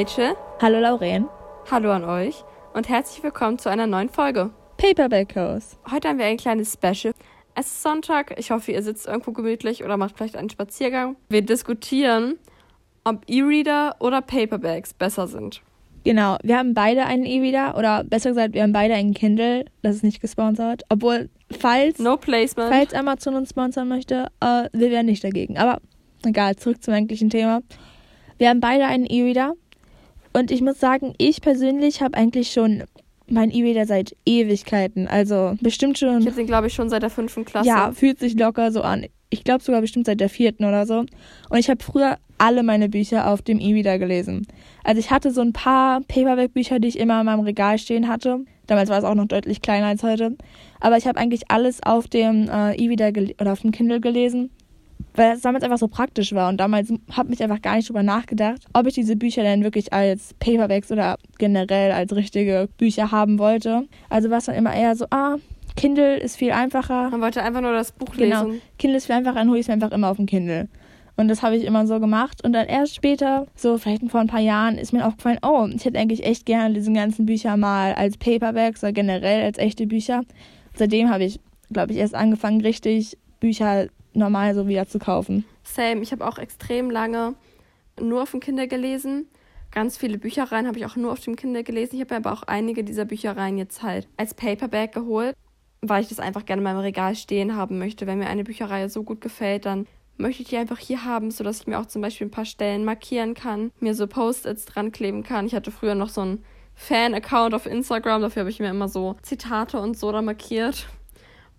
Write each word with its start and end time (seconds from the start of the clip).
Rachel. 0.00 0.34
Hallo 0.62 0.80
Lauren. 0.80 1.28
Hallo 1.70 1.92
an 1.92 2.04
euch 2.04 2.42
und 2.72 2.88
herzlich 2.88 3.22
willkommen 3.22 3.58
zu 3.58 3.68
einer 3.68 3.86
neuen 3.86 4.08
Folge. 4.08 4.48
Paperback 4.78 5.36
House. 5.36 5.76
Heute 5.90 6.08
haben 6.08 6.18
wir 6.18 6.24
ein 6.24 6.38
kleines 6.38 6.72
Special. 6.72 7.12
Es 7.54 7.66
ist 7.66 7.82
Sonntag. 7.82 8.34
Ich 8.38 8.50
hoffe, 8.50 8.72
ihr 8.72 8.82
sitzt 8.82 9.06
irgendwo 9.06 9.32
gemütlich 9.32 9.84
oder 9.84 9.98
macht 9.98 10.16
vielleicht 10.16 10.36
einen 10.36 10.48
Spaziergang. 10.48 11.16
Wir 11.28 11.42
diskutieren, 11.42 12.38
ob 13.04 13.28
E-Reader 13.28 13.96
oder 14.00 14.22
Paperbacks 14.22 14.94
besser 14.94 15.26
sind. 15.26 15.60
Genau, 16.04 16.38
wir 16.42 16.56
haben 16.56 16.72
beide 16.72 17.04
einen 17.04 17.26
E-Reader 17.26 17.76
oder 17.76 18.02
besser 18.02 18.30
gesagt, 18.30 18.54
wir 18.54 18.62
haben 18.62 18.72
beide 18.72 18.94
einen 18.94 19.12
Kindle. 19.12 19.66
Das 19.82 19.96
ist 19.96 20.02
nicht 20.02 20.22
gesponsert. 20.22 20.82
Obwohl, 20.88 21.28
falls, 21.50 21.98
No 21.98 22.16
placement. 22.16 22.72
falls 22.72 22.94
Amazon 22.94 23.34
uns 23.34 23.50
sponsern 23.50 23.88
möchte, 23.88 24.28
äh, 24.40 24.66
wir 24.72 24.90
wären 24.90 25.04
nicht 25.04 25.22
dagegen. 25.22 25.58
Aber 25.58 25.82
egal, 26.24 26.56
zurück 26.56 26.82
zum 26.82 26.94
eigentlichen 26.94 27.28
Thema. 27.28 27.60
Wir 28.38 28.48
haben 28.48 28.60
beide 28.60 28.86
einen 28.86 29.04
E-Reader. 29.04 29.52
Und 30.32 30.50
ich 30.50 30.60
muss 30.60 30.78
sagen, 30.78 31.14
ich 31.18 31.40
persönlich 31.40 32.02
habe 32.02 32.16
eigentlich 32.16 32.52
schon 32.52 32.84
meinen 33.30 33.50
E-Reader 33.50 33.86
seit 33.86 34.16
Ewigkeiten. 34.26 35.06
Also 35.08 35.56
bestimmt 35.60 35.98
schon. 35.98 36.20
Ich 36.20 36.26
habe 36.26 36.36
den, 36.36 36.46
glaube 36.46 36.66
ich, 36.66 36.74
schon 36.74 36.88
seit 36.88 37.02
der 37.02 37.10
fünften 37.10 37.44
Klasse. 37.44 37.68
Ja, 37.68 37.92
fühlt 37.92 38.18
sich 38.18 38.34
locker 38.38 38.72
so 38.72 38.82
an. 38.82 39.06
Ich 39.30 39.44
glaube 39.44 39.62
sogar 39.62 39.80
bestimmt 39.80 40.06
seit 40.06 40.20
der 40.20 40.28
vierten 40.28 40.64
oder 40.64 40.86
so. 40.86 40.98
Und 40.98 41.58
ich 41.58 41.70
habe 41.70 41.82
früher 41.82 42.18
alle 42.38 42.62
meine 42.62 42.88
Bücher 42.88 43.30
auf 43.30 43.42
dem 43.42 43.60
E-Reader 43.60 43.98
gelesen. 43.98 44.46
Also 44.82 44.98
ich 44.98 45.10
hatte 45.10 45.30
so 45.30 45.40
ein 45.40 45.52
paar 45.52 46.00
Paperback-Bücher, 46.00 46.80
die 46.80 46.88
ich 46.88 46.98
immer 46.98 47.20
in 47.20 47.26
meinem 47.26 47.40
Regal 47.40 47.78
stehen 47.78 48.08
hatte. 48.08 48.40
Damals 48.66 48.88
war 48.88 48.98
es 48.98 49.04
auch 49.04 49.14
noch 49.14 49.26
deutlich 49.26 49.62
kleiner 49.62 49.86
als 49.86 50.02
heute. 50.02 50.36
Aber 50.80 50.96
ich 50.96 51.06
habe 51.06 51.18
eigentlich 51.18 51.50
alles 51.50 51.82
auf 51.82 52.08
dem 52.08 52.48
äh, 52.48 52.74
E-Reader 52.74 53.12
oder 53.40 53.52
auf 53.52 53.60
dem 53.60 53.72
Kindle 53.72 54.00
gelesen, 54.00 54.50
weil 55.14 55.32
es 55.34 55.40
damals 55.42 55.64
einfach 55.64 55.78
so 55.78 55.88
praktisch 55.88 56.32
war. 56.32 56.48
Und 56.48 56.58
damals 56.58 56.92
habe 57.12 57.32
ich 57.32 57.42
einfach 57.42 57.62
gar 57.62 57.76
nicht 57.76 57.88
drüber 57.88 58.02
nachgedacht, 58.02 58.64
ob 58.72 58.86
ich 58.86 58.94
diese 58.94 59.16
Bücher 59.16 59.42
denn 59.42 59.64
wirklich 59.64 59.92
als 59.92 60.34
Paperbacks 60.34 60.90
oder 60.92 61.18
generell 61.38 61.92
als 61.92 62.14
richtige 62.14 62.68
Bücher 62.78 63.10
haben 63.10 63.38
wollte. 63.38 63.86
Also 64.08 64.30
war 64.30 64.38
es 64.38 64.46
dann 64.46 64.54
immer 64.54 64.74
eher 64.74 64.94
so, 64.96 65.06
ah, 65.10 65.36
Kindle 65.76 66.16
ist 66.16 66.36
viel 66.36 66.52
einfacher. 66.52 67.10
Man 67.10 67.20
wollte 67.20 67.42
einfach 67.42 67.60
nur 67.60 67.72
das 67.72 67.92
Buch 67.92 68.14
Genau. 68.16 68.44
lesen. 68.44 68.62
Kindle 68.78 68.98
ist 68.98 69.06
viel 69.06 69.14
einfacher, 69.16 69.36
dann 69.36 69.48
hole 69.48 69.58
ich 69.58 69.64
es 69.64 69.68
mir 69.68 69.74
einfach 69.74 69.92
immer 69.92 70.10
auf 70.10 70.16
dem 70.16 70.26
Kindle. 70.26 70.68
Und 71.16 71.28
das 71.28 71.42
habe 71.42 71.56
ich 71.56 71.64
immer 71.64 71.86
so 71.86 72.00
gemacht. 72.00 72.42
Und 72.44 72.52
dann 72.54 72.66
erst 72.66 72.94
später, 72.94 73.46
so 73.54 73.76
vielleicht 73.78 74.02
vor 74.10 74.20
ein 74.20 74.26
paar 74.26 74.40
Jahren, 74.40 74.78
ist 74.78 74.92
mir 74.92 75.06
aufgefallen, 75.06 75.38
oh, 75.42 75.68
ich 75.74 75.84
hätte 75.84 75.98
eigentlich 75.98 76.24
echt 76.24 76.46
gerne 76.46 76.72
diese 76.74 76.92
ganzen 76.92 77.26
Bücher 77.26 77.56
mal 77.56 77.92
als 77.94 78.16
Paperbacks 78.16 78.82
oder 78.82 78.92
generell 78.92 79.44
als 79.44 79.58
echte 79.58 79.86
Bücher. 79.86 80.22
Seitdem 80.74 81.10
habe 81.10 81.24
ich, 81.24 81.38
glaube 81.70 81.92
ich, 81.92 81.98
erst 81.98 82.14
angefangen, 82.14 82.62
richtig 82.62 83.18
Bücher 83.38 83.88
normal 84.12 84.54
so 84.54 84.66
wieder 84.68 84.86
zu 84.86 84.98
kaufen. 84.98 85.44
Same. 85.62 86.02
Ich 86.02 86.12
habe 86.12 86.26
auch 86.26 86.38
extrem 86.38 86.90
lange 86.90 87.34
nur 88.00 88.22
auf 88.22 88.30
dem 88.30 88.40
Kindle 88.40 88.68
gelesen. 88.68 89.28
Ganz 89.72 89.96
viele 89.96 90.18
Büchereien 90.18 90.66
habe 90.66 90.78
ich 90.78 90.86
auch 90.86 90.96
nur 90.96 91.12
auf 91.12 91.20
dem 91.20 91.36
Kindle 91.36 91.62
gelesen. 91.62 91.96
Ich 91.96 92.00
habe 92.00 92.16
aber 92.16 92.32
auch 92.32 92.42
einige 92.42 92.82
dieser 92.82 93.04
Büchereien 93.04 93.56
jetzt 93.56 93.82
halt 93.82 94.08
als 94.16 94.34
Paperback 94.34 94.92
geholt, 94.92 95.36
weil 95.80 96.02
ich 96.02 96.08
das 96.08 96.18
einfach 96.18 96.44
gerne 96.44 96.60
in 96.60 96.64
meinem 96.64 96.80
Regal 96.80 97.14
stehen 97.14 97.54
haben 97.54 97.78
möchte. 97.78 98.06
Wenn 98.06 98.18
mir 98.18 98.26
eine 98.26 98.44
Bücherreihe 98.44 98.88
so 98.88 99.04
gut 99.04 99.20
gefällt, 99.20 99.66
dann 99.66 99.86
möchte 100.16 100.42
ich 100.42 100.48
die 100.48 100.56
einfach 100.56 100.78
hier 100.78 101.04
haben, 101.04 101.30
sodass 101.30 101.60
ich 101.60 101.66
mir 101.66 101.78
auch 101.78 101.86
zum 101.86 102.02
Beispiel 102.02 102.26
ein 102.26 102.32
paar 102.32 102.44
Stellen 102.44 102.84
markieren 102.84 103.34
kann, 103.34 103.72
mir 103.80 103.94
so 103.94 104.06
Post-its 104.06 104.66
dran 104.66 104.92
kleben 104.92 105.22
kann. 105.22 105.46
Ich 105.46 105.54
hatte 105.54 105.70
früher 105.70 105.94
noch 105.94 106.08
so 106.08 106.20
einen 106.20 106.44
Fan-Account 106.74 107.54
auf 107.54 107.66
Instagram, 107.66 108.22
dafür 108.22 108.40
habe 108.40 108.50
ich 108.50 108.60
mir 108.60 108.70
immer 108.70 108.88
so 108.88 109.16
Zitate 109.22 109.80
und 109.80 109.98
so 109.98 110.12
da 110.12 110.20
markiert. 110.22 110.88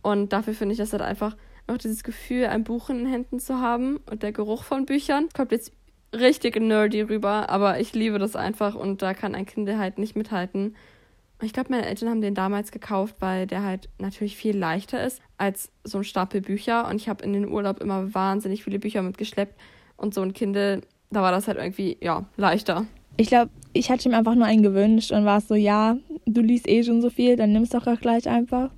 Und 0.02 0.34
dafür 0.34 0.54
finde 0.54 0.74
ich 0.74 0.80
das 0.80 0.94
halt 0.94 1.02
einfach 1.02 1.36
auch 1.67 1.78
dieses 1.78 2.03
Gefühl, 2.03 2.46
ein 2.46 2.63
Buch 2.63 2.90
in 2.90 3.00
den 3.00 3.08
Händen 3.08 3.40
zu 3.40 3.59
haben 3.59 3.97
und 4.09 4.24
der 4.24 4.31
Geruch 4.31 4.63
von 4.63 4.86
Büchern. 4.86 5.30
Kommt 5.36 5.52
jetzt 5.52 5.72
richtig 6.13 6.59
nerdy 6.59 7.02
rüber, 7.02 7.50
aber 7.50 7.80
ich 7.80 7.94
liebe 7.94 8.19
das 8.19 8.36
einfach 8.36 8.75
und 8.75 9.02
da 9.02 9.13
kann 9.13 9.36
ein 9.36 9.46
Kind 9.46 9.69
halt 9.69 9.97
nicht 9.97 10.16
mithalten. 10.16 10.75
Ich 11.44 11.53
glaube, 11.53 11.72
meine 11.72 11.88
Eltern 11.88 12.09
haben 12.09 12.22
den 12.22 12.36
damals 12.36 12.72
gekauft, 12.72 13.16
weil 13.19 13.47
der 13.47 13.63
halt 13.63 13.90
natürlich 13.97 14.38
viel 14.38 14.56
leichter 14.56 15.03
ist 15.03 15.22
als 15.38 15.72
so 15.84 16.00
ein 16.00 16.03
Stapel 16.03 16.41
Bücher. 16.41 16.88
Und 16.88 16.97
ich 16.97 17.09
habe 17.09 17.24
in 17.24 17.34
den 17.34 17.50
Urlaub 17.50 17.81
immer 17.81 18.13
wahnsinnig 18.13 18.63
viele 18.63 18.78
Bücher 18.78 19.02
mitgeschleppt. 19.02 19.59
Und 19.97 20.13
so 20.13 20.22
ein 20.22 20.34
Kindle, 20.34 20.81
da 21.09 21.22
war 21.24 21.31
das 21.31 21.47
halt 21.47 21.57
irgendwie, 21.57 21.97
ja, 22.00 22.25
leichter. 22.38 22.86
Ich 23.18 23.28
glaube, 23.28 23.50
ich 23.74 23.90
hatte 23.90 24.07
ihm 24.07 24.16
einfach 24.16 24.36
nur 24.36 24.46
einen 24.46 24.63
gewünscht 24.63 25.12
und 25.12 25.25
war 25.25 25.40
es 25.40 25.47
so, 25.47 25.56
ja, 25.56 25.97
du 26.25 26.41
liest 26.41 26.68
eh 26.68 26.84
schon 26.84 27.02
so 27.02 27.09
viel, 27.09 27.36
dann 27.36 27.53
nimm's 27.53 27.69
doch 27.69 27.88
auch 27.88 28.00
gleich 28.00 28.30
einfach. 28.30 28.69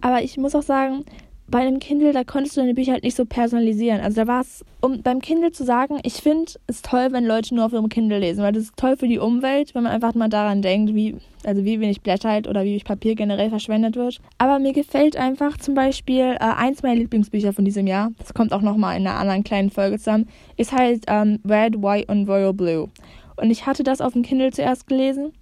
Aber 0.00 0.22
ich 0.22 0.36
muss 0.36 0.54
auch 0.54 0.62
sagen, 0.62 1.04
bei 1.48 1.60
einem 1.60 1.78
Kindle, 1.78 2.12
da 2.12 2.24
konntest 2.24 2.56
du 2.56 2.60
deine 2.60 2.74
Bücher 2.74 2.92
halt 2.92 3.04
nicht 3.04 3.16
so 3.16 3.24
personalisieren. 3.24 4.00
Also 4.00 4.22
da 4.22 4.26
war 4.26 4.40
es, 4.40 4.64
um 4.80 5.02
beim 5.02 5.20
Kindle 5.20 5.52
zu 5.52 5.64
sagen, 5.64 5.98
ich 6.02 6.14
finde 6.14 6.52
es 6.66 6.82
toll, 6.82 7.08
wenn 7.12 7.24
Leute 7.24 7.54
nur 7.54 7.66
auf 7.66 7.72
ihrem 7.72 7.88
Kindle 7.88 8.18
lesen, 8.18 8.42
weil 8.42 8.52
das 8.52 8.64
ist 8.64 8.76
toll 8.76 8.96
für 8.96 9.06
die 9.06 9.18
Umwelt, 9.18 9.74
wenn 9.74 9.84
man 9.84 9.92
einfach 9.92 10.14
mal 10.14 10.28
daran 10.28 10.62
denkt, 10.62 10.94
wie, 10.94 11.16
also 11.44 11.64
wie 11.64 11.80
wenig 11.80 12.00
Blätter 12.00 12.30
halt 12.30 12.48
oder 12.48 12.64
wie 12.64 12.70
wenig 12.70 12.84
Papier 12.84 13.14
generell 13.14 13.50
verschwendet 13.50 13.96
wird. 13.96 14.20
Aber 14.38 14.58
mir 14.58 14.72
gefällt 14.72 15.16
einfach 15.16 15.56
zum 15.58 15.74
Beispiel 15.74 16.34
äh, 16.34 16.38
eins 16.38 16.82
meiner 16.82 16.96
Lieblingsbücher 16.96 17.52
von 17.52 17.64
diesem 17.64 17.86
Jahr, 17.86 18.10
das 18.18 18.34
kommt 18.34 18.52
auch 18.52 18.62
nochmal 18.62 18.96
in 18.96 19.06
einer 19.06 19.18
anderen 19.18 19.44
kleinen 19.44 19.70
Folge 19.70 19.98
zusammen, 19.98 20.28
ist 20.56 20.72
halt 20.72 21.04
ähm, 21.06 21.38
Red, 21.48 21.80
White 21.80 22.12
und 22.12 22.28
Royal 22.28 22.54
Blue. 22.54 22.88
Und 23.36 23.50
ich 23.50 23.66
hatte 23.66 23.84
das 23.84 24.00
auf 24.00 24.14
dem 24.14 24.22
Kindle 24.22 24.50
zuerst 24.50 24.88
gelesen 24.88 25.32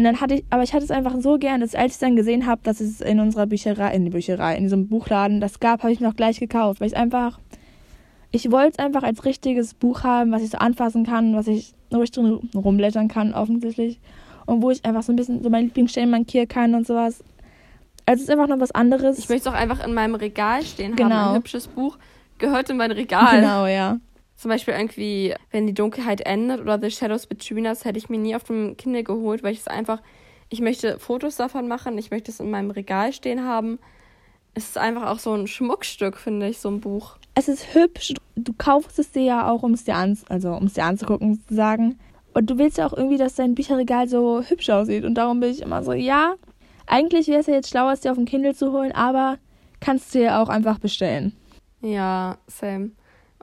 und 0.00 0.04
dann 0.04 0.18
hatte 0.22 0.36
ich, 0.36 0.44
aber 0.48 0.62
ich 0.62 0.72
hatte 0.72 0.82
es 0.82 0.90
einfach 0.90 1.14
so 1.20 1.36
gern, 1.36 1.60
dass 1.60 1.74
als 1.74 1.92
ich 1.92 1.98
dann 1.98 2.16
gesehen 2.16 2.46
habe, 2.46 2.62
dass 2.64 2.80
es 2.80 3.02
in 3.02 3.20
unserer 3.20 3.44
Bücherei, 3.44 3.94
in 3.94 4.06
die 4.06 4.10
Bücherei, 4.10 4.56
in 4.56 4.62
diesem 4.62 4.88
Buchladen 4.88 5.42
das 5.42 5.60
gab, 5.60 5.82
habe 5.82 5.92
ich 5.92 6.00
mir 6.00 6.08
auch 6.08 6.16
gleich 6.16 6.40
gekauft, 6.40 6.80
weil 6.80 6.86
ich 6.88 6.96
einfach, 6.96 7.38
ich 8.30 8.50
wollte 8.50 8.70
es 8.70 8.78
einfach 8.78 9.02
als 9.02 9.26
richtiges 9.26 9.74
Buch 9.74 10.02
haben, 10.02 10.32
was 10.32 10.42
ich 10.42 10.48
so 10.48 10.56
anfassen 10.56 11.04
kann, 11.04 11.36
was 11.36 11.48
ich, 11.48 11.74
wo 11.90 12.00
ich 12.00 12.10
drin 12.12 12.40
rumblättern 12.54 13.08
kann, 13.08 13.34
offensichtlich. 13.34 14.00
Und 14.46 14.62
wo 14.62 14.70
ich 14.70 14.82
einfach 14.86 15.02
so 15.02 15.12
ein 15.12 15.16
bisschen 15.16 15.42
so 15.42 15.50
meine 15.50 15.66
Lieblingsstellen 15.66 16.08
markieren 16.08 16.48
kann 16.48 16.74
und 16.74 16.86
sowas. 16.86 17.22
Also 18.06 18.22
es 18.22 18.22
ist 18.22 18.30
einfach 18.30 18.48
noch 18.48 18.58
was 18.58 18.70
anderes. 18.70 19.18
Ich 19.18 19.28
möchte 19.28 19.50
es 19.50 19.54
auch 19.54 19.58
einfach 19.58 19.86
in 19.86 19.92
meinem 19.92 20.14
Regal 20.14 20.62
stehen 20.62 20.92
haben. 20.92 20.96
Genau. 20.96 21.28
Ein 21.28 21.36
hübsches 21.36 21.66
Buch 21.66 21.98
gehört 22.38 22.70
in 22.70 22.78
mein 22.78 22.90
Regal. 22.90 23.38
Genau, 23.38 23.66
ja. 23.66 23.98
Zum 24.40 24.48
Beispiel 24.48 24.72
irgendwie, 24.72 25.34
wenn 25.50 25.66
die 25.66 25.74
Dunkelheit 25.74 26.22
endet 26.22 26.62
oder 26.62 26.80
The 26.80 26.90
Shadows 26.90 27.26
Between 27.26 27.66
Us, 27.66 27.84
hätte 27.84 27.98
ich 27.98 28.08
mir 28.08 28.16
nie 28.16 28.34
auf 28.34 28.44
dem 28.44 28.74
Kindle 28.78 29.04
geholt, 29.04 29.42
weil 29.42 29.52
ich 29.52 29.58
es 29.58 29.68
einfach, 29.68 30.00
ich 30.48 30.62
möchte 30.62 30.98
Fotos 30.98 31.36
davon 31.36 31.68
machen, 31.68 31.98
ich 31.98 32.10
möchte 32.10 32.30
es 32.30 32.40
in 32.40 32.50
meinem 32.50 32.70
Regal 32.70 33.12
stehen 33.12 33.44
haben. 33.44 33.78
Es 34.54 34.64
ist 34.64 34.78
einfach 34.78 35.10
auch 35.10 35.18
so 35.18 35.34
ein 35.34 35.46
Schmuckstück, 35.46 36.16
finde 36.16 36.48
ich, 36.48 36.58
so 36.58 36.70
ein 36.70 36.80
Buch. 36.80 37.18
Es 37.34 37.48
ist 37.48 37.74
hübsch. 37.74 38.14
Du 38.34 38.54
kaufst 38.56 38.98
es 38.98 39.12
dir 39.12 39.24
ja 39.24 39.50
auch, 39.50 39.62
um 39.62 39.74
es 39.74 39.84
dir, 39.84 39.96
an, 39.96 40.18
also, 40.30 40.54
um 40.54 40.64
es 40.64 40.72
dir 40.72 40.84
anzugucken, 40.84 41.34
sozusagen. 41.34 41.98
Und 42.32 42.48
du 42.48 42.56
willst 42.56 42.78
ja 42.78 42.86
auch 42.86 42.94
irgendwie, 42.94 43.18
dass 43.18 43.34
dein 43.34 43.54
Bücherregal 43.54 44.08
so 44.08 44.40
hübsch 44.40 44.70
aussieht. 44.70 45.04
Und 45.04 45.16
darum 45.16 45.40
bin 45.40 45.50
ich 45.50 45.60
immer 45.60 45.82
so, 45.82 45.92
ja, 45.92 46.36
eigentlich 46.86 47.28
wäre 47.28 47.40
es 47.40 47.46
ja 47.46 47.56
jetzt 47.56 47.68
schlauer, 47.68 47.92
es 47.92 48.00
dir 48.00 48.10
auf 48.10 48.16
dem 48.16 48.24
Kindle 48.24 48.54
zu 48.54 48.72
holen, 48.72 48.92
aber 48.92 49.36
kannst 49.80 50.14
du 50.14 50.20
dir 50.20 50.38
auch 50.38 50.48
einfach 50.48 50.78
bestellen. 50.78 51.36
Ja, 51.82 52.38
same. 52.46 52.92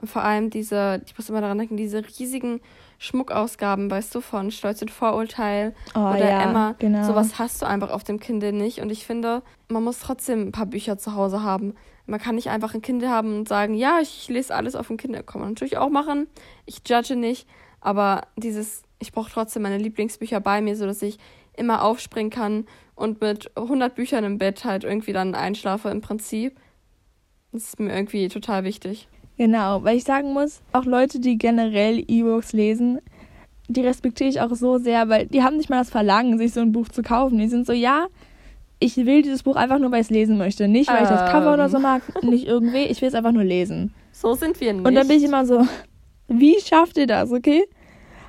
Und 0.00 0.08
vor 0.08 0.22
allem 0.22 0.50
diese, 0.50 1.02
ich 1.06 1.16
muss 1.18 1.28
immer 1.28 1.40
daran 1.40 1.58
denken, 1.58 1.76
diese 1.76 2.02
riesigen 2.18 2.60
Schmuckausgaben, 2.98 3.90
weißt 3.90 4.14
du, 4.14 4.20
von 4.20 4.50
Stolz 4.50 4.80
und 4.82 4.90
Vorurteil 4.90 5.74
Oh, 5.94 5.98
oder 6.00 6.18
ja, 6.30 6.42
Emma. 6.42 6.74
genau. 6.78 7.04
Sowas 7.04 7.38
hast 7.38 7.62
du 7.62 7.66
einfach 7.66 7.90
auf 7.90 8.04
dem 8.04 8.20
Kindle 8.20 8.52
nicht. 8.52 8.80
Und 8.80 8.90
ich 8.90 9.06
finde, 9.06 9.42
man 9.68 9.82
muss 9.82 10.00
trotzdem 10.00 10.48
ein 10.48 10.52
paar 10.52 10.66
Bücher 10.66 10.98
zu 10.98 11.14
Hause 11.14 11.42
haben. 11.42 11.74
Man 12.06 12.20
kann 12.20 12.36
nicht 12.36 12.48
einfach 12.50 12.74
ein 12.74 12.82
Kindle 12.82 13.08
haben 13.10 13.38
und 13.38 13.48
sagen, 13.48 13.74
ja, 13.74 13.98
ich 14.00 14.28
lese 14.28 14.54
alles 14.54 14.76
auf 14.76 14.86
dem 14.86 14.96
Kindle. 14.96 15.22
Kann 15.22 15.40
man 15.40 15.50
natürlich 15.50 15.78
auch 15.78 15.90
machen. 15.90 16.26
Ich 16.64 16.80
judge 16.86 17.16
nicht. 17.16 17.46
Aber 17.80 18.22
dieses, 18.36 18.82
ich 18.98 19.12
brauche 19.12 19.30
trotzdem 19.30 19.62
meine 19.62 19.78
Lieblingsbücher 19.78 20.40
bei 20.40 20.60
mir, 20.60 20.76
sodass 20.76 21.02
ich 21.02 21.18
immer 21.56 21.82
aufspringen 21.82 22.30
kann 22.30 22.66
und 22.94 23.20
mit 23.20 23.50
100 23.56 23.94
Büchern 23.94 24.24
im 24.24 24.38
Bett 24.38 24.64
halt 24.64 24.84
irgendwie 24.84 25.12
dann 25.12 25.34
einschlafe 25.34 25.88
im 25.90 26.00
Prinzip. 26.00 26.58
Das 27.52 27.64
ist 27.64 27.80
mir 27.80 27.92
irgendwie 27.94 28.28
total 28.28 28.64
wichtig. 28.64 29.08
Genau, 29.38 29.84
weil 29.84 29.96
ich 29.96 30.04
sagen 30.04 30.32
muss, 30.32 30.60
auch 30.72 30.84
Leute, 30.84 31.20
die 31.20 31.38
generell 31.38 32.04
E-Books 32.06 32.52
lesen, 32.52 33.00
die 33.68 33.82
respektiere 33.82 34.28
ich 34.28 34.40
auch 34.40 34.52
so 34.54 34.78
sehr, 34.78 35.08
weil 35.08 35.26
die 35.26 35.44
haben 35.44 35.56
nicht 35.56 35.70
mal 35.70 35.78
das 35.78 35.90
Verlangen, 35.90 36.38
sich 36.38 36.52
so 36.52 36.60
ein 36.60 36.72
Buch 36.72 36.88
zu 36.88 37.02
kaufen. 37.02 37.38
Die 37.38 37.46
sind 37.46 37.64
so, 37.64 37.72
ja, 37.72 38.08
ich 38.80 38.96
will 38.96 39.22
dieses 39.22 39.44
Buch 39.44 39.54
einfach 39.56 39.78
nur, 39.78 39.92
weil 39.92 40.00
ich 40.00 40.06
es 40.06 40.10
lesen 40.10 40.38
möchte. 40.38 40.66
Nicht, 40.66 40.90
weil 40.90 41.04
ich 41.04 41.08
das 41.08 41.30
Cover 41.30 41.54
oder 41.54 41.68
so 41.68 41.78
mag, 41.78 42.02
nicht 42.22 42.46
irgendwie, 42.46 42.84
ich 42.84 43.00
will 43.00 43.08
es 43.08 43.14
einfach 43.14 43.32
nur 43.32 43.44
lesen. 43.44 43.94
So 44.10 44.34
sind 44.34 44.60
wir 44.60 44.72
nicht. 44.72 44.84
Und 44.84 44.96
dann 44.96 45.06
bin 45.06 45.18
ich 45.18 45.22
immer 45.22 45.46
so, 45.46 45.64
wie 46.26 46.58
schafft 46.58 46.96
ihr 46.96 47.06
das, 47.06 47.30
okay? 47.30 47.64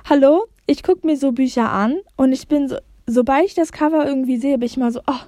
Hallo, 0.08 0.44
ich 0.68 0.84
gucke 0.84 1.04
mir 1.04 1.16
so 1.16 1.32
Bücher 1.32 1.72
an 1.72 1.98
und 2.16 2.30
ich 2.32 2.46
bin 2.46 2.68
so, 2.68 2.76
sobald 3.08 3.46
ich 3.46 3.54
das 3.54 3.72
Cover 3.72 4.06
irgendwie 4.06 4.36
sehe, 4.36 4.56
bin 4.56 4.66
ich 4.66 4.76
mal 4.76 4.92
so, 4.92 5.00
oh. 5.08 5.18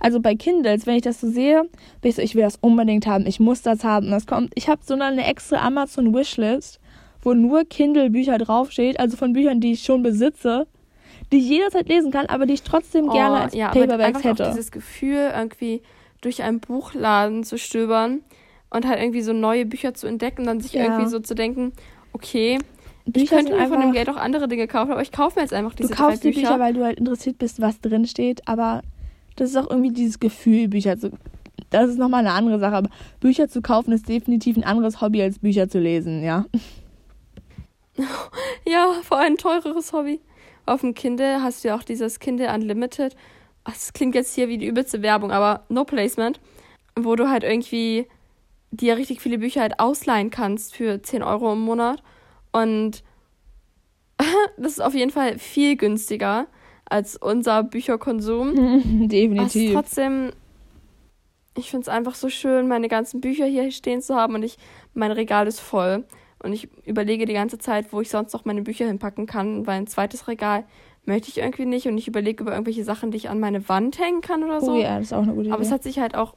Also 0.00 0.20
bei 0.20 0.34
Kindles, 0.34 0.86
wenn 0.86 0.96
ich 0.96 1.02
das 1.02 1.20
so 1.20 1.28
sehe, 1.28 1.62
bin 2.00 2.10
ich 2.10 2.16
so, 2.16 2.22
ich 2.22 2.34
will 2.34 2.42
das 2.42 2.56
unbedingt 2.60 3.06
haben, 3.06 3.26
ich 3.26 3.38
muss 3.38 3.62
das 3.62 3.84
haben. 3.84 4.06
Und 4.06 4.12
das 4.12 4.26
kommt, 4.26 4.52
ich 4.54 4.68
habe 4.68 4.80
so 4.84 4.94
eine 4.94 5.26
extra 5.26 5.64
Amazon 5.64 6.14
Wishlist, 6.14 6.80
wo 7.22 7.34
nur 7.34 7.64
Kindle-Bücher 7.64 8.38
draufsteht, 8.38 8.98
also 8.98 9.16
von 9.16 9.34
Büchern, 9.34 9.60
die 9.60 9.72
ich 9.72 9.82
schon 9.82 10.02
besitze, 10.02 10.66
die 11.32 11.38
ich 11.38 11.48
jederzeit 11.48 11.88
lesen 11.88 12.10
kann, 12.10 12.26
aber 12.26 12.46
die 12.46 12.54
ich 12.54 12.62
trotzdem 12.62 13.10
gerne 13.10 13.40
als 13.40 13.54
Oh, 13.54 13.58
ja, 13.58 13.70
aber 13.70 13.80
Paperbacks 13.86 14.24
hätte. 14.24 14.44
Auch 14.44 14.48
dieses 14.52 14.70
Gefühl, 14.72 15.30
irgendwie 15.36 15.82
durch 16.22 16.42
einen 16.42 16.60
Buchladen 16.60 17.44
zu 17.44 17.58
stöbern 17.58 18.20
und 18.70 18.86
halt 18.86 19.00
irgendwie 19.00 19.22
so 19.22 19.32
neue 19.32 19.66
Bücher 19.66 19.94
zu 19.94 20.06
entdecken 20.06 20.42
und 20.42 20.46
dann 20.46 20.60
sich 20.60 20.72
Ja. 20.72 20.84
irgendwie 20.84 21.10
so 21.10 21.20
zu 21.20 21.34
denken, 21.34 21.72
okay, 22.12 22.58
Bücher 23.04 23.22
ich 23.24 23.30
könnte 23.30 23.52
mir 23.52 23.58
einfach, 23.58 23.76
von 23.76 23.80
dem 23.80 23.92
Geld 23.92 24.08
auch 24.08 24.16
andere 24.16 24.48
Dinge 24.48 24.66
kaufen, 24.66 24.92
aber 24.92 25.02
ich 25.02 25.12
kaufe 25.12 25.36
mir 25.38 25.42
jetzt 25.42 25.52
einfach 25.52 25.74
diese 25.74 25.90
Du 25.90 25.94
kaufst 25.94 26.24
die 26.24 26.30
Bücher, 26.30 26.58
weil 26.58 26.74
du 26.74 26.84
halt 26.84 26.98
interessiert 26.98 27.38
bist, 27.38 27.60
was 27.60 27.80
drin 27.80 28.06
steht, 28.06 28.46
aber 28.46 28.82
das 29.36 29.50
ist 29.50 29.56
auch 29.56 29.70
irgendwie 29.70 29.92
dieses 29.92 30.20
Gefühl, 30.20 30.68
Bücher 30.68 30.98
zu. 30.98 31.10
Das 31.70 31.88
ist 31.88 31.98
nochmal 31.98 32.20
eine 32.20 32.32
andere 32.32 32.58
Sache, 32.58 32.74
aber 32.76 32.90
Bücher 33.20 33.48
zu 33.48 33.62
kaufen 33.62 33.92
ist 33.92 34.08
definitiv 34.08 34.56
ein 34.56 34.64
anderes 34.64 35.00
Hobby 35.00 35.22
als 35.22 35.38
Bücher 35.38 35.68
zu 35.68 35.78
lesen, 35.78 36.22
ja. 36.22 36.46
ja, 38.66 38.92
vor 39.02 39.18
allem 39.18 39.34
ein 39.34 39.38
teureres 39.38 39.92
Hobby. 39.92 40.20
Auf 40.66 40.80
dem 40.80 40.94
Kindle 40.94 41.42
hast 41.42 41.64
du 41.64 41.68
ja 41.68 41.76
auch 41.76 41.82
dieses 41.82 42.18
Kindle 42.18 42.52
Unlimited. 42.52 43.16
Das 43.64 43.92
klingt 43.92 44.14
jetzt 44.14 44.34
hier 44.34 44.48
wie 44.48 44.58
die 44.58 44.66
übelste 44.66 45.02
Werbung, 45.02 45.30
aber 45.30 45.64
no 45.68 45.84
placement. 45.84 46.40
Wo 46.96 47.14
du 47.16 47.28
halt 47.28 47.44
irgendwie 47.44 48.06
dir 48.70 48.96
richtig 48.96 49.20
viele 49.20 49.38
Bücher 49.38 49.62
halt 49.62 49.80
ausleihen 49.80 50.30
kannst 50.30 50.74
für 50.74 51.02
10 51.02 51.22
Euro 51.22 51.52
im 51.52 51.60
Monat. 51.60 52.02
Und 52.52 53.02
das 54.56 54.72
ist 54.72 54.82
auf 54.82 54.94
jeden 54.94 55.10
Fall 55.10 55.38
viel 55.38 55.76
günstiger 55.76 56.46
als 56.90 57.16
unser 57.16 57.62
Bücherkonsum. 57.62 58.54
Definitiv. 59.08 59.70
Aber 59.70 59.82
trotzdem, 59.82 60.32
ich 61.56 61.70
finde 61.70 61.82
es 61.82 61.88
einfach 61.88 62.14
so 62.14 62.28
schön, 62.28 62.68
meine 62.68 62.88
ganzen 62.88 63.20
Bücher 63.20 63.46
hier 63.46 63.70
stehen 63.70 64.02
zu 64.02 64.14
haben 64.14 64.34
und 64.34 64.42
ich, 64.42 64.58
mein 64.92 65.12
Regal 65.12 65.46
ist 65.46 65.60
voll. 65.60 66.04
Und 66.42 66.52
ich 66.52 66.68
überlege 66.86 67.26
die 67.26 67.34
ganze 67.34 67.58
Zeit, 67.58 67.92
wo 67.92 68.00
ich 68.00 68.10
sonst 68.10 68.32
noch 68.32 68.44
meine 68.44 68.62
Bücher 68.62 68.86
hinpacken 68.86 69.26
kann, 69.26 69.66
weil 69.66 69.78
ein 69.78 69.86
zweites 69.86 70.26
Regal 70.26 70.64
möchte 71.04 71.28
ich 71.28 71.38
irgendwie 71.38 71.66
nicht. 71.66 71.86
Und 71.86 71.98
ich 71.98 72.08
überlege 72.08 72.42
über 72.42 72.52
irgendwelche 72.52 72.84
Sachen, 72.84 73.10
die 73.10 73.18
ich 73.18 73.28
an 73.28 73.40
meine 73.40 73.68
Wand 73.68 73.98
hängen 73.98 74.20
kann 74.20 74.42
oder 74.42 74.60
so. 74.60 74.72
Oh 74.72 74.80
ja, 74.80 74.98
das 74.98 75.08
ist 75.08 75.12
auch 75.12 75.22
eine 75.22 75.32
gute 75.32 75.46
Idee. 75.46 75.52
Aber 75.52 75.62
es 75.62 75.70
hat 75.70 75.82
sich 75.82 75.98
halt 75.98 76.14
auch, 76.14 76.34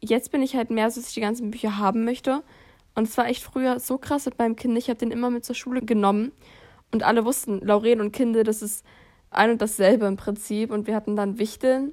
jetzt 0.00 0.32
bin 0.32 0.42
ich 0.42 0.56
halt 0.56 0.70
mehr 0.70 0.90
so, 0.90 1.00
dass 1.00 1.08
ich 1.08 1.14
die 1.14 1.20
ganzen 1.20 1.50
Bücher 1.50 1.78
haben 1.78 2.04
möchte. 2.04 2.42
Und 2.96 3.08
es 3.08 3.16
war 3.16 3.26
echt 3.26 3.42
früher 3.42 3.78
so 3.80 3.96
krass 3.96 4.26
mit 4.26 4.38
meinem 4.38 4.56
Kind. 4.56 4.76
Ich 4.76 4.88
habe 4.88 4.98
den 4.98 5.10
immer 5.10 5.30
mit 5.30 5.44
zur 5.44 5.54
Schule 5.54 5.82
genommen. 5.82 6.32
Und 6.92 7.02
alle 7.02 7.24
wussten, 7.24 7.60
Lauren 7.60 8.00
und 8.00 8.12
Kinder, 8.12 8.44
das 8.44 8.60
ist 8.60 8.84
ein 9.34 9.50
und 9.50 9.62
dasselbe 9.62 10.06
im 10.06 10.16
Prinzip. 10.16 10.70
Und 10.70 10.86
wir 10.86 10.94
hatten 10.94 11.16
dann 11.16 11.38
Wichteln. 11.38 11.92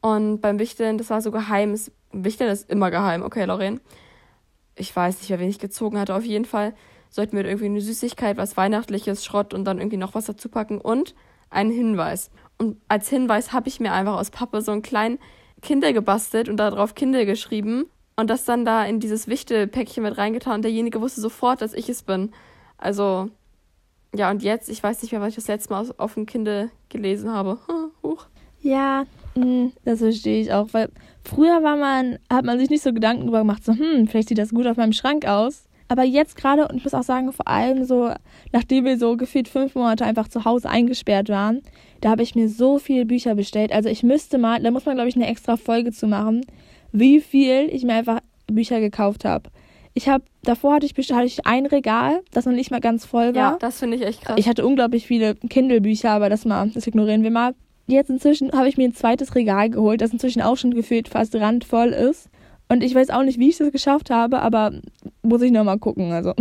Und 0.00 0.40
beim 0.40 0.58
Wichteln, 0.58 0.98
das 0.98 1.10
war 1.10 1.20
so 1.20 1.30
geheim. 1.30 1.78
Wichteln 2.12 2.50
ist 2.50 2.70
immer 2.70 2.90
geheim. 2.90 3.22
Okay, 3.22 3.44
Lauren. 3.44 3.80
Ich 4.76 4.94
weiß 4.94 5.18
nicht, 5.18 5.30
wer 5.30 5.40
wenig 5.40 5.58
gezogen 5.58 5.98
hatte. 5.98 6.14
Auf 6.14 6.24
jeden 6.24 6.44
Fall 6.44 6.74
sollten 7.10 7.36
wir 7.36 7.44
irgendwie 7.44 7.66
eine 7.66 7.80
Süßigkeit, 7.80 8.36
was 8.36 8.56
Weihnachtliches, 8.56 9.24
Schrott 9.24 9.54
und 9.54 9.64
dann 9.64 9.78
irgendwie 9.78 9.96
noch 9.96 10.14
was 10.14 10.26
dazu 10.26 10.48
packen 10.48 10.80
und 10.80 11.14
einen 11.50 11.70
Hinweis. 11.70 12.30
Und 12.58 12.80
als 12.88 13.08
Hinweis 13.08 13.52
habe 13.52 13.68
ich 13.68 13.80
mir 13.80 13.92
einfach 13.92 14.16
aus 14.16 14.30
Pappe 14.30 14.60
so 14.62 14.72
einen 14.72 14.82
kleinen 14.82 15.18
Kinder 15.62 15.92
gebastelt 15.92 16.48
und 16.48 16.58
darauf 16.58 16.94
Kinder 16.94 17.24
geschrieben 17.24 17.86
und 18.16 18.28
das 18.30 18.44
dann 18.44 18.64
da 18.64 18.84
in 18.84 19.00
dieses 19.00 19.28
Wichtelpäckchen 19.28 20.02
mit 20.02 20.18
reingetan 20.18 20.56
und 20.56 20.62
derjenige 20.62 21.00
wusste 21.00 21.20
sofort, 21.20 21.62
dass 21.62 21.72
ich 21.72 21.88
es 21.88 22.02
bin. 22.02 22.32
Also, 22.76 23.30
ja, 24.14 24.30
und 24.30 24.42
jetzt, 24.42 24.68
ich 24.68 24.82
weiß 24.82 25.02
nicht 25.02 25.12
mehr, 25.12 25.20
was 25.20 25.30
ich 25.30 25.34
das 25.36 25.48
letzte 25.48 25.72
Mal 25.72 25.86
auf 25.98 26.14
dem 26.14 26.26
Kindle 26.26 26.70
gelesen 26.88 27.30
habe. 27.30 27.58
Huch. 28.02 28.26
Ja, 28.60 29.04
mm, 29.34 29.66
das 29.84 30.00
verstehe 30.00 30.40
ich 30.40 30.52
auch, 30.52 30.68
weil 30.72 30.88
früher 31.24 31.62
war 31.62 31.76
man, 31.76 32.18
hat 32.30 32.44
man 32.44 32.58
sich 32.58 32.70
nicht 32.70 32.82
so 32.82 32.92
Gedanken 32.92 33.22
darüber 33.22 33.40
gemacht, 33.40 33.64
so, 33.64 33.72
hm, 33.72 34.08
vielleicht 34.08 34.28
sieht 34.28 34.38
das 34.38 34.50
gut 34.50 34.66
auf 34.66 34.76
meinem 34.76 34.92
Schrank 34.92 35.26
aus. 35.26 35.64
Aber 35.90 36.02
jetzt 36.02 36.36
gerade, 36.36 36.68
und 36.68 36.76
ich 36.76 36.84
muss 36.84 36.92
auch 36.92 37.02
sagen, 37.02 37.32
vor 37.32 37.48
allem 37.48 37.84
so, 37.84 38.12
nachdem 38.52 38.84
wir 38.84 38.98
so 38.98 39.16
gefühlt 39.16 39.48
fünf 39.48 39.74
Monate 39.74 40.04
einfach 40.04 40.28
zu 40.28 40.44
Hause 40.44 40.68
eingesperrt 40.68 41.30
waren, 41.30 41.62
da 42.02 42.10
habe 42.10 42.22
ich 42.22 42.34
mir 42.34 42.48
so 42.50 42.78
viele 42.78 43.06
Bücher 43.06 43.34
bestellt. 43.34 43.72
Also 43.72 43.88
ich 43.88 44.02
müsste 44.02 44.36
mal, 44.36 44.62
da 44.62 44.70
muss 44.70 44.84
man, 44.84 44.96
glaube 44.96 45.08
ich, 45.08 45.16
eine 45.16 45.26
extra 45.26 45.56
Folge 45.56 45.90
zu 45.92 46.06
machen, 46.06 46.44
wie 46.92 47.20
viel 47.20 47.70
ich 47.70 47.84
mir 47.84 47.94
einfach 47.94 48.20
Bücher 48.46 48.80
gekauft 48.80 49.24
habe. 49.24 49.50
Ich 49.98 50.08
habe, 50.08 50.22
davor 50.44 50.74
hatte 50.74 50.86
ich, 50.86 50.94
hatte 51.10 51.26
ich 51.26 51.44
ein 51.44 51.66
Regal, 51.66 52.22
das 52.30 52.46
noch 52.46 52.52
nicht 52.52 52.70
mal 52.70 52.78
ganz 52.78 53.04
voll 53.04 53.34
war. 53.34 53.52
Ja, 53.54 53.56
das 53.58 53.80
finde 53.80 53.96
ich 53.96 54.04
echt 54.04 54.22
krass. 54.22 54.36
Ich 54.38 54.48
hatte 54.48 54.64
unglaublich 54.64 55.08
viele 55.08 55.34
Kindle-Bücher, 55.34 56.12
aber 56.12 56.28
das 56.28 56.44
mal, 56.44 56.70
das 56.70 56.86
ignorieren 56.86 57.24
wir 57.24 57.32
mal. 57.32 57.56
Jetzt 57.88 58.08
inzwischen 58.08 58.52
habe 58.52 58.68
ich 58.68 58.76
mir 58.76 58.86
ein 58.86 58.94
zweites 58.94 59.34
Regal 59.34 59.70
geholt, 59.70 60.00
das 60.00 60.12
inzwischen 60.12 60.40
auch 60.40 60.56
schon 60.56 60.72
gefühlt 60.72 61.08
fast 61.08 61.34
randvoll 61.34 61.88
ist. 61.88 62.30
Und 62.68 62.84
ich 62.84 62.94
weiß 62.94 63.10
auch 63.10 63.24
nicht, 63.24 63.40
wie 63.40 63.48
ich 63.48 63.58
das 63.58 63.72
geschafft 63.72 64.10
habe, 64.10 64.38
aber 64.38 64.70
muss 65.22 65.42
ich 65.42 65.50
nochmal 65.50 65.80
gucken. 65.80 66.12
Also. 66.12 66.32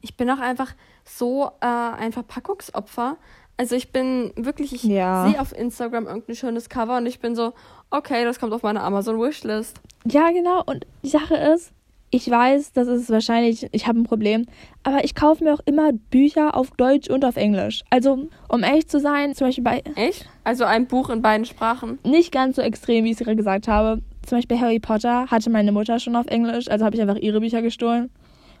Ich 0.00 0.16
bin 0.16 0.28
auch 0.28 0.40
einfach 0.40 0.74
so 1.04 1.52
äh, 1.60 1.66
ein 1.66 2.10
Verpackungsopfer. 2.10 3.16
Also 3.58 3.76
ich 3.76 3.92
bin 3.92 4.32
wirklich, 4.34 4.72
ich 4.72 4.82
ja. 4.82 5.28
sehe 5.28 5.40
auf 5.40 5.56
Instagram 5.56 6.08
irgendein 6.08 6.34
schönes 6.34 6.68
Cover 6.68 6.96
und 6.96 7.06
ich 7.06 7.20
bin 7.20 7.36
so, 7.36 7.52
okay, 7.90 8.24
das 8.24 8.40
kommt 8.40 8.52
auf 8.52 8.64
meine 8.64 8.80
Amazon 8.80 9.20
Wishlist. 9.20 9.80
Ja, 10.04 10.32
genau. 10.32 10.64
Und 10.66 10.84
die 11.04 11.10
Sache 11.10 11.36
ist, 11.36 11.72
ich 12.14 12.30
weiß, 12.30 12.72
das 12.74 12.88
ist 12.88 13.08
wahrscheinlich, 13.08 13.66
ich 13.72 13.86
habe 13.88 13.98
ein 13.98 14.04
Problem, 14.04 14.44
aber 14.82 15.02
ich 15.02 15.14
kaufe 15.14 15.42
mir 15.42 15.54
auch 15.54 15.60
immer 15.64 15.92
Bücher 15.92 16.54
auf 16.54 16.70
Deutsch 16.72 17.08
und 17.08 17.24
auf 17.24 17.36
Englisch. 17.36 17.82
Also, 17.88 18.28
um 18.48 18.62
ehrlich 18.62 18.86
zu 18.86 19.00
sein, 19.00 19.34
zum 19.34 19.46
Beispiel 19.46 19.64
bei. 19.64 19.82
Echt? 19.96 20.28
Also 20.44 20.64
ein 20.64 20.86
Buch 20.86 21.08
in 21.08 21.22
beiden 21.22 21.46
Sprachen? 21.46 21.98
Nicht 22.04 22.30
ganz 22.30 22.56
so 22.56 22.62
extrem, 22.62 23.04
wie 23.04 23.12
ich 23.12 23.18
es 23.18 23.24
gerade 23.24 23.36
gesagt 23.36 23.66
habe. 23.66 24.02
Zum 24.26 24.38
Beispiel 24.38 24.60
Harry 24.60 24.78
Potter 24.78 25.26
hatte 25.28 25.48
meine 25.48 25.72
Mutter 25.72 25.98
schon 25.98 26.14
auf 26.14 26.26
Englisch, 26.26 26.68
also 26.68 26.84
habe 26.84 26.94
ich 26.94 27.00
einfach 27.00 27.16
ihre 27.16 27.40
Bücher 27.40 27.62
gestohlen. 27.62 28.10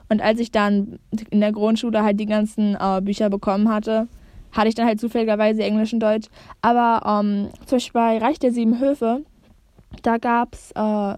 Und 0.08 0.22
als 0.22 0.40
ich 0.40 0.50
dann 0.50 0.98
in 1.28 1.40
der 1.40 1.52
Grundschule 1.52 2.02
halt 2.02 2.18
die 2.18 2.26
ganzen 2.26 2.74
äh, 2.80 3.02
Bücher 3.02 3.28
bekommen 3.28 3.68
hatte, 3.68 4.08
hatte 4.50 4.68
ich 4.68 4.74
dann 4.74 4.86
halt 4.86 4.98
zufälligerweise 4.98 5.62
Englisch 5.62 5.92
und 5.92 6.00
Deutsch. 6.00 6.28
Aber 6.62 7.20
ähm, 7.20 7.50
zum 7.66 7.76
Beispiel 7.76 8.00
bei 8.00 8.18
Reich 8.18 8.38
der 8.38 8.52
Sieben 8.52 8.80
Höfe, 8.80 9.22
da 10.02 10.16
gab's, 10.16 10.72
äh, 10.72 11.16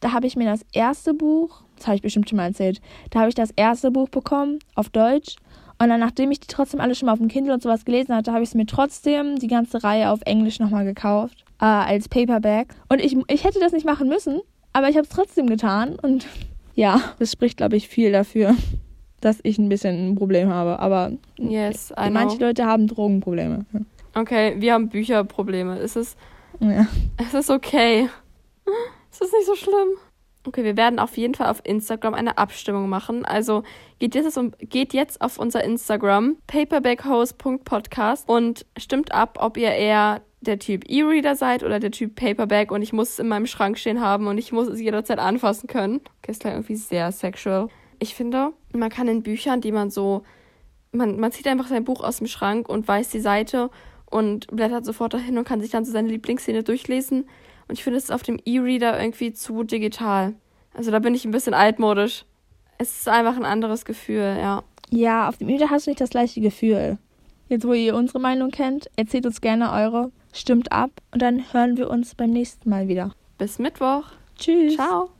da 0.00 0.12
habe 0.12 0.26
ich 0.26 0.36
mir 0.36 0.46
das 0.46 0.64
erste 0.72 1.14
Buch, 1.14 1.62
das 1.76 1.86
habe 1.86 1.96
ich 1.96 2.02
bestimmt 2.02 2.28
schon 2.28 2.36
mal 2.36 2.46
erzählt, 2.46 2.80
da 3.10 3.20
habe 3.20 3.28
ich 3.28 3.34
das 3.34 3.50
erste 3.56 3.90
Buch 3.90 4.08
bekommen 4.08 4.58
auf 4.74 4.88
Deutsch. 4.88 5.36
Und 5.78 5.88
dann, 5.88 6.00
nachdem 6.00 6.30
ich 6.30 6.40
die 6.40 6.46
trotzdem 6.46 6.78
alle 6.80 6.94
schon 6.94 7.06
mal 7.06 7.12
auf 7.12 7.18
dem 7.18 7.28
Kindle 7.28 7.54
und 7.54 7.62
sowas 7.62 7.86
gelesen 7.86 8.14
hatte, 8.14 8.32
habe 8.32 8.42
ich 8.42 8.50
es 8.50 8.54
mir 8.54 8.66
trotzdem 8.66 9.38
die 9.38 9.46
ganze 9.46 9.82
Reihe 9.82 10.10
auf 10.10 10.20
Englisch 10.26 10.58
nochmal 10.58 10.84
gekauft, 10.84 11.44
äh, 11.58 11.64
als 11.64 12.08
Paperback. 12.08 12.74
Und 12.90 13.00
ich, 13.00 13.16
ich 13.28 13.44
hätte 13.44 13.60
das 13.60 13.72
nicht 13.72 13.86
machen 13.86 14.08
müssen, 14.08 14.40
aber 14.74 14.90
ich 14.90 14.96
habe 14.96 15.06
es 15.06 15.14
trotzdem 15.14 15.46
getan. 15.46 15.96
Und 16.02 16.26
ja, 16.74 17.00
das 17.18 17.32
spricht, 17.32 17.56
glaube 17.56 17.76
ich, 17.76 17.88
viel 17.88 18.12
dafür 18.12 18.54
dass 19.20 19.38
ich 19.42 19.58
ein 19.58 19.68
bisschen 19.68 20.10
ein 20.10 20.14
Problem 20.14 20.48
habe. 20.48 20.78
Aber 20.78 21.12
yes, 21.38 21.92
manche 21.96 22.38
Leute 22.38 22.64
haben 22.64 22.86
Drogenprobleme. 22.86 23.64
Okay, 24.14 24.56
wir 24.58 24.72
haben 24.72 24.88
Bücherprobleme. 24.88 25.78
Es 25.78 25.96
ist, 25.96 26.16
ja. 26.58 26.86
es 27.18 27.34
ist 27.34 27.50
okay. 27.50 28.08
Ist 29.10 29.32
nicht 29.32 29.46
so 29.46 29.54
schlimm. 29.54 29.88
Okay, 30.46 30.64
wir 30.64 30.76
werden 30.76 30.98
auf 30.98 31.16
jeden 31.16 31.34
Fall 31.34 31.48
auf 31.48 31.60
Instagram 31.64 32.14
eine 32.14 32.38
Abstimmung 32.38 32.88
machen. 32.88 33.26
Also 33.26 33.62
geht 33.98 34.14
jetzt, 34.14 34.38
um, 34.38 34.52
geht 34.58 34.94
jetzt 34.94 35.20
auf 35.20 35.38
unser 35.38 35.62
Instagram 35.62 36.36
paperbackhost.podcast 36.46 38.28
und 38.28 38.64
stimmt 38.78 39.12
ab, 39.12 39.36
ob 39.40 39.58
ihr 39.58 39.70
eher 39.70 40.22
der 40.40 40.58
Typ 40.58 40.88
E-Reader 40.88 41.36
seid 41.36 41.62
oder 41.62 41.78
der 41.78 41.90
Typ 41.90 42.14
Paperback 42.14 42.72
und 42.72 42.80
ich 42.80 42.94
muss 42.94 43.10
es 43.10 43.18
in 43.18 43.28
meinem 43.28 43.46
Schrank 43.46 43.78
stehen 43.78 44.00
haben 44.00 44.26
und 44.26 44.38
ich 44.38 44.52
muss 44.52 44.68
es 44.68 44.80
jederzeit 44.80 45.18
anfassen 45.18 45.66
können. 45.66 46.00
Okay, 46.22 46.30
ist 46.30 46.40
gleich 46.40 46.54
irgendwie 46.54 46.76
sehr 46.76 47.12
sexual 47.12 47.68
ich 48.00 48.14
finde, 48.14 48.52
man 48.72 48.90
kann 48.90 49.06
in 49.06 49.22
Büchern, 49.22 49.60
die 49.60 49.70
man 49.70 49.90
so, 49.90 50.24
man, 50.90 51.20
man 51.20 51.30
zieht 51.30 51.46
einfach 51.46 51.68
sein 51.68 51.84
Buch 51.84 52.02
aus 52.02 52.18
dem 52.18 52.26
Schrank 52.26 52.68
und 52.68 52.88
weiß 52.88 53.10
die 53.10 53.20
Seite 53.20 53.70
und 54.06 54.48
blättert 54.48 54.84
sofort 54.84 55.14
dahin 55.14 55.38
und 55.38 55.46
kann 55.46 55.60
sich 55.60 55.70
dann 55.70 55.84
so 55.84 55.92
seine 55.92 56.08
Lieblingsszene 56.08 56.64
durchlesen. 56.64 57.28
Und 57.70 57.78
ich 57.78 57.84
finde 57.84 58.00
es 58.00 58.10
auf 58.10 58.24
dem 58.24 58.40
E-Reader 58.44 59.00
irgendwie 59.00 59.32
zu 59.32 59.62
digital. 59.62 60.34
Also 60.74 60.90
da 60.90 60.98
bin 60.98 61.14
ich 61.14 61.24
ein 61.24 61.30
bisschen 61.30 61.54
altmodisch. 61.54 62.24
Es 62.78 62.98
ist 62.98 63.08
einfach 63.08 63.36
ein 63.36 63.44
anderes 63.44 63.84
Gefühl, 63.84 64.36
ja. 64.40 64.64
Ja, 64.90 65.28
auf 65.28 65.36
dem 65.36 65.48
E-Reader 65.48 65.70
hast 65.70 65.86
du 65.86 65.90
nicht 65.92 66.00
das 66.00 66.10
gleiche 66.10 66.40
Gefühl. 66.40 66.98
Jetzt, 67.48 67.64
wo 67.64 67.72
ihr 67.72 67.94
unsere 67.94 68.18
Meinung 68.18 68.50
kennt, 68.50 68.90
erzählt 68.96 69.24
uns 69.24 69.40
gerne 69.40 69.70
eure, 69.70 70.10
stimmt 70.32 70.72
ab 70.72 70.90
und 71.12 71.22
dann 71.22 71.44
hören 71.52 71.76
wir 71.76 71.90
uns 71.90 72.16
beim 72.16 72.30
nächsten 72.30 72.68
Mal 72.68 72.88
wieder. 72.88 73.14
Bis 73.38 73.60
Mittwoch. 73.60 74.02
Tschüss. 74.34 74.74
Ciao. 74.74 75.10